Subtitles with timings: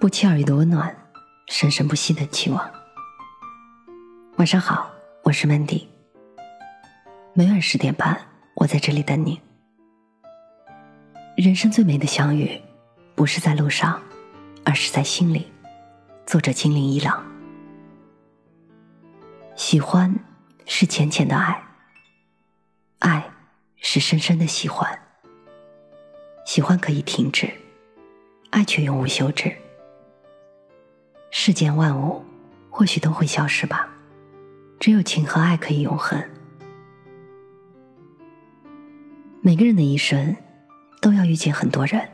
[0.00, 0.96] 不期而遇的温暖，
[1.48, 2.72] 生生不息的期望。
[4.38, 4.90] 晚上好，
[5.22, 5.86] 我是 Mandy。
[7.34, 8.18] 每晚十点半，
[8.54, 9.38] 我在这里等你。
[11.36, 12.58] 人生最美的相遇，
[13.14, 14.00] 不是在路上，
[14.64, 15.52] 而是在心里。
[16.24, 17.22] 作者：金陵一郎。
[19.54, 20.18] 喜欢
[20.64, 21.62] 是浅浅的爱，
[23.00, 23.30] 爱
[23.76, 24.98] 是深深的喜欢。
[26.46, 27.52] 喜欢可以停止，
[28.48, 29.54] 爱却永无休止。
[31.30, 32.24] 世间万物
[32.68, 33.88] 或许都会消失吧，
[34.78, 36.22] 只有情和爱可以永恒。
[39.40, 40.36] 每个人的一生
[41.00, 42.08] 都要遇见很多人，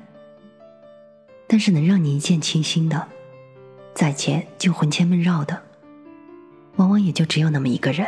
[1.47, 3.09] 但是能让你一见倾心的，
[3.95, 5.63] 再见就魂牵梦绕的，
[6.77, 8.07] 往往也就只有那么一个人。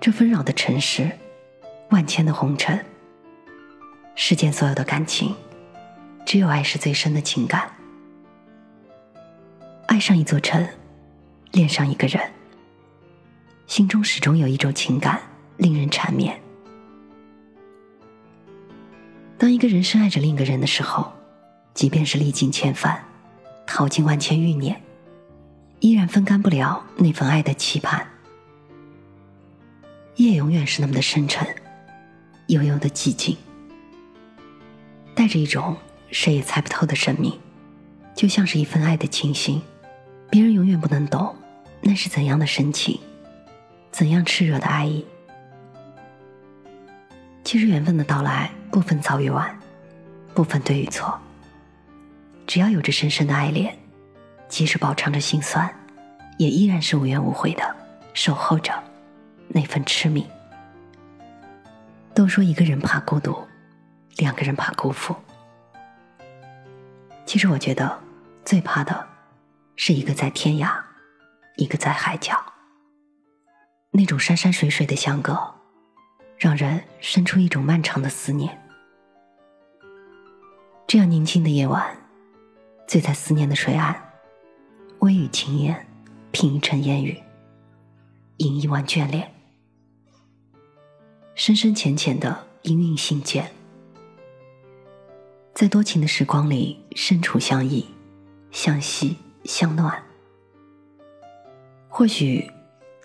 [0.00, 1.10] 这纷扰的城市，
[1.90, 2.84] 万千的红尘，
[4.14, 5.34] 世间所有的感情，
[6.24, 7.70] 只有爱是最深的情感。
[9.92, 10.66] 爱上一座城，
[11.50, 12.18] 恋上一个人，
[13.66, 15.20] 心中始终有一种情感
[15.58, 16.34] 令人缠绵。
[19.36, 21.12] 当一个人深爱着另一个人的时候，
[21.74, 23.04] 即便是历尽千帆，
[23.66, 24.80] 淘尽万千欲念，
[25.80, 28.08] 依然分干不了那份爱的期盼。
[30.16, 31.46] 夜永远是那么的深沉，
[32.46, 33.36] 悠悠的寂静，
[35.14, 35.76] 带着一种
[36.10, 37.38] 谁也猜不透的神秘，
[38.14, 39.60] 就像是一份爱的清新。
[40.32, 41.36] 别人永远不能懂，
[41.82, 42.98] 那是怎样的深情，
[43.90, 45.04] 怎样炽热的爱意。
[47.44, 49.54] 其实缘分的到来不分早与晚，
[50.32, 51.20] 不分对与错。
[52.46, 53.76] 只要有着深深的爱恋，
[54.48, 55.70] 即使饱尝着心酸，
[56.38, 57.76] 也依然是无怨无悔的
[58.14, 58.72] 守候着
[59.48, 60.26] 那份痴迷。
[62.14, 63.36] 都说一个人怕孤独，
[64.16, 65.14] 两个人怕辜负。
[67.26, 68.00] 其实我觉得
[68.46, 69.11] 最怕的。
[69.84, 70.80] 是一个在天涯，
[71.56, 72.40] 一个在海角。
[73.90, 75.36] 那种山山水水的相隔，
[76.38, 78.62] 让人生出一种漫长的思念。
[80.86, 81.96] 这样宁静的夜晚，
[82.86, 84.00] 醉在思念的水岸，
[85.00, 85.84] 微雨轻烟，
[86.30, 87.20] 品一城烟雨，
[88.36, 89.34] 饮一碗眷恋，
[91.34, 93.50] 深深浅浅的氤氲心间，
[95.52, 97.84] 在多情的时光里，身处相依，
[98.52, 99.16] 相惜。
[99.44, 100.00] 相暖，
[101.88, 102.48] 或许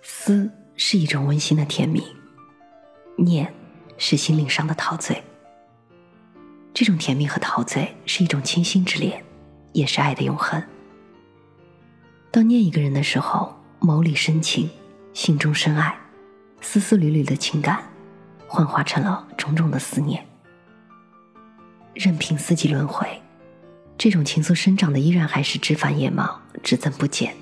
[0.03, 2.03] 思是一种温馨的甜蜜，
[3.17, 3.51] 念
[3.97, 5.23] 是心灵上的陶醉。
[6.73, 9.23] 这种甜蜜和陶醉是一种清新之恋，
[9.73, 10.61] 也是爱的永恒。
[12.29, 14.69] 当念一个人的时候，眸里深情，
[15.13, 15.97] 心中深爱，
[16.61, 17.83] 丝丝缕缕的情感，
[18.47, 20.23] 幻化成了种种的思念。
[21.95, 23.07] 任凭四季轮回。
[23.97, 27.35] 这种情愫生长的依然还是枝繁叶茂，只增不减。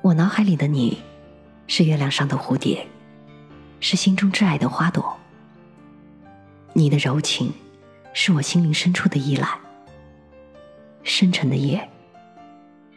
[0.00, 0.98] 我脑海里的你，
[1.68, 2.84] 是月亮上的蝴蝶，
[3.78, 5.16] 是心中挚爱的花朵。
[6.72, 7.52] 你的柔情，
[8.12, 9.48] 是我心灵深处的依赖。
[11.04, 11.88] 深沉的夜，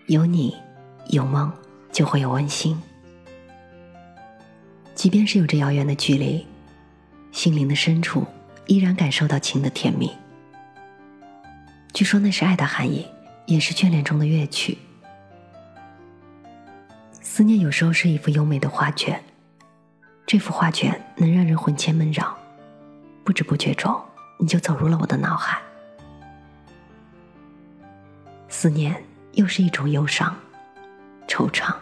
[0.08, 0.56] 有你，
[1.10, 1.52] 有梦，
[1.92, 2.76] 就会有温馨。
[4.96, 6.44] 即便是有着遥远的距离，
[7.32, 8.26] 心灵的深处
[8.66, 10.12] 依然感受到情的甜蜜。
[11.96, 13.08] 据说那是爱的含义，
[13.46, 14.78] 也是眷恋中的乐曲。
[17.22, 19.24] 思念有时候是一幅优美的画卷，
[20.28, 22.38] 这幅画卷能让人魂牵梦绕，
[23.24, 23.98] 不知不觉中
[24.38, 25.58] 你就走入了我的脑海。
[28.50, 29.02] 思念
[29.32, 30.38] 又是一种忧伤、
[31.30, 31.74] 惆怅、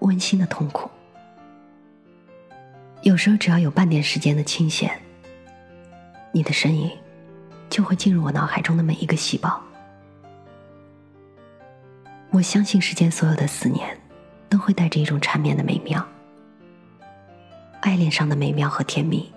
[0.00, 0.90] 温馨的痛苦。
[3.02, 5.00] 有时候只要有半点时间的清闲，
[6.32, 6.90] 你的身影。
[7.68, 9.62] 就会进入我脑海中的每一个细胞。
[12.30, 13.98] 我相信世间所有的思念，
[14.48, 16.06] 都会带着一种缠绵的美妙，
[17.80, 19.32] 爱恋上的美妙和甜蜜，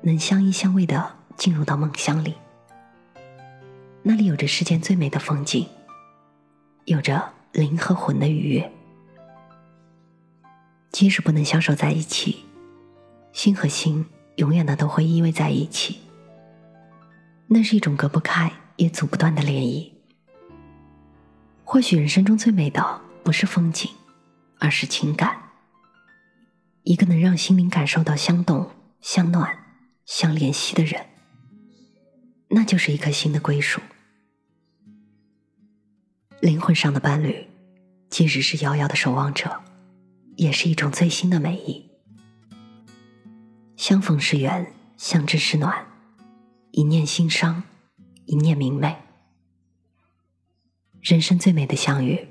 [0.00, 2.34] 能相依相偎的进入到梦乡里。
[4.02, 5.66] 那里有着世间最美的风景，
[6.86, 8.72] 有着灵和魂的愉悦。
[10.90, 12.44] 即使不能相守在一起，
[13.32, 14.04] 心和心
[14.36, 16.01] 永远的都会依偎在一起。
[17.54, 19.92] 那是一种隔不开也阻不断的涟漪。
[21.64, 23.90] 或许人生中最美的不是风景，
[24.58, 25.50] 而是情感。
[26.84, 28.70] 一个能让心灵感受到相动、
[29.02, 29.66] 相暖、
[30.06, 31.04] 相怜惜的人，
[32.48, 33.82] 那就是一颗心的归属。
[36.40, 37.46] 灵魂上的伴侣，
[38.08, 39.60] 即使是遥遥的守望者，
[40.36, 41.90] 也是一种最新的美意。
[43.76, 45.91] 相逢是缘，相知是暖。
[46.72, 47.64] 一念心伤，
[48.24, 48.96] 一念明媚。
[51.02, 52.28] 人生最美的相遇，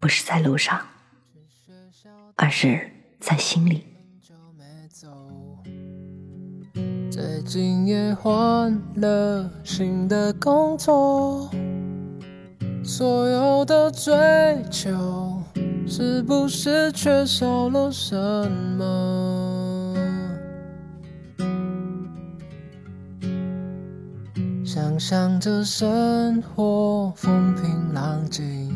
[0.00, 0.86] 不是在路上，
[2.36, 2.90] 而是
[3.20, 3.84] 在心里。
[7.10, 11.50] 最近也换了新的工作，
[12.82, 14.14] 所有的追
[14.70, 15.42] 求，
[15.86, 18.16] 是不是缺少了什
[18.78, 19.65] 么？
[24.98, 28.72] 想象着生活风平浪静，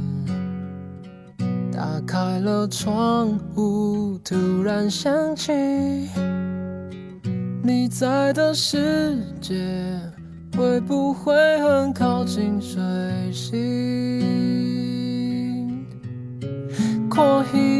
[1.72, 5.50] 打开了窗户，突然想起。
[7.62, 9.98] 你在的世界
[10.54, 11.32] 会不会
[11.62, 12.78] 很靠近水
[13.32, 13.58] 星？
[17.08, 17.69] 可以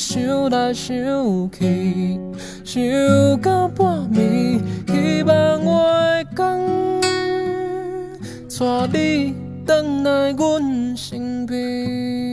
[0.00, 0.96] 想来想
[1.52, 2.18] 去，
[2.64, 2.82] 想
[3.42, 4.58] 到半暝，
[4.88, 5.92] 希望我
[6.24, 6.58] 的天
[8.48, 9.34] 带你
[9.66, 12.29] 回来阮身边。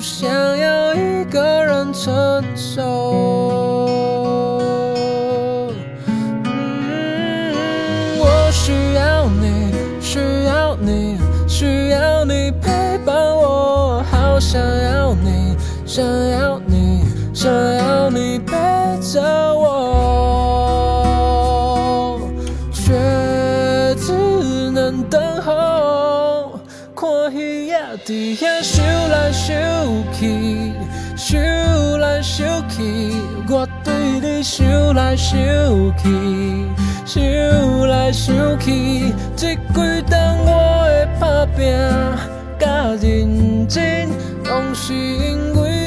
[0.00, 2.82] 想要一个人承受。
[6.44, 7.52] 嗯
[8.18, 15.54] 我需要你需要你需要你陪伴我好想要你
[15.84, 17.04] 想要你
[17.34, 18.56] 想要你陪
[19.02, 19.20] 着
[19.54, 19.70] 我。
[22.72, 22.94] 却
[23.96, 24.12] 只
[24.70, 26.58] 能等候
[26.96, 28.62] 看雨落的也
[29.50, 30.72] 游来游去，
[31.36, 33.12] 游来想去，
[33.48, 35.38] 我对你想来想
[35.98, 36.66] 去，
[37.04, 37.22] 想
[37.88, 41.66] 来想去，这几冬我的打拼
[42.58, 42.66] 甲
[43.00, 44.08] 认真，
[44.44, 45.79] 拢是因为。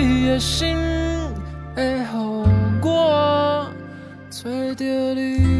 [0.00, 0.78] 你的心
[1.76, 2.18] 会和
[2.82, 3.70] 我
[4.30, 5.59] 找着你